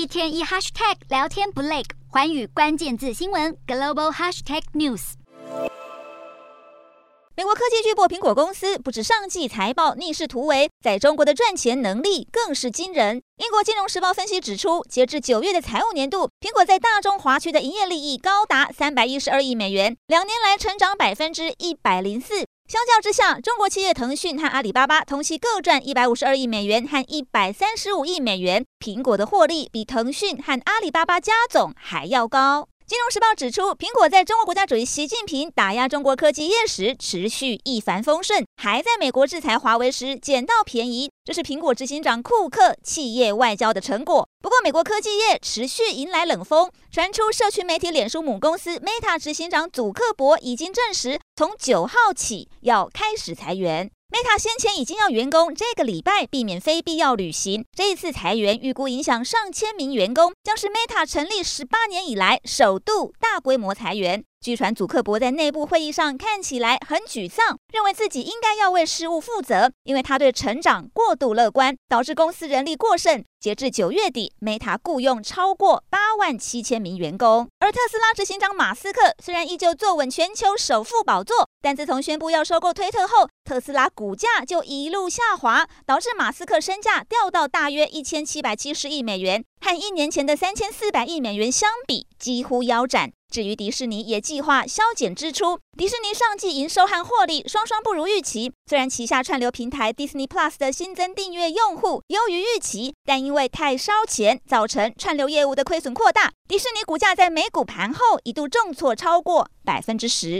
[0.00, 5.12] 一天一 hashtag 聊天不累，寰宇关键字新闻 global hashtag news。
[7.36, 13.20] 美国科技巨擘苹果公司不止上季财报逆势突围，在中国的赚钱能力更是惊人。
[13.36, 22.46] 英国金融时报分析指出，截至九月的财务年度，苹果在大中华区的营业利益高达三百一十二亿美元，两年来成长百分之一百零四。
[22.70, 32.68] 相较之下，中国企业腾讯和阿里巴巴同期各赚一百五十二亿美元和一百三十五亿美元，苹果的获利比腾讯和阿里巴巴加总还要高。
[32.86, 44.28] 金融时报指出，苹果在中国国家主席习近平打压中国科技业时持续一帆风顺，还在美国制裁华为时捡到便宜，这是苹果执行长库克企业外交的成果。
[44.40, 53.90] 不过，美国科技业持续迎来冷风，传出社群媒体脸书母公司 Meta 执行长祖克伯已经证实，从九号起要开始裁员。
[54.10, 64.22] Meta 先前已经要员工这个礼拜避免非必要旅行，这一次裁员预估影响上千名员工，将是 Meta 成立十八年以来首度大规模裁员。
[64.42, 73.22] 据传，祖克伯在内部会议上看起来很沮丧，认为自己应该要为失误负责，因为他对成长过度乐观，导致公司人力过剩。
[73.38, 77.50] 截至九月底，Meta 雇佣超过八万七千名员工。
[77.58, 93.12] 而特斯拉执行长马斯克虽然依旧坐稳全球首富宝座，但自从宣布要收购推特后，特斯拉股价就一路下滑，导致马斯克身价掉到大约一千七百七十亿美元，和一年前的三千四百亿美元相比，几乎腰斩。
[93.30, 95.58] 至于迪士尼，也计划削减支出。
[95.78, 98.52] 迪士尼上季营收和获利双双不如预期。
[98.66, 106.32] 虽然旗下串流平台 Disney Plus 的新增订阅用户优于预期，但因为太烧钱，造成串流业务的亏损扩大。
[106.48, 110.38] 迪士尼股价在美股盘后一度重挫超过百分之十。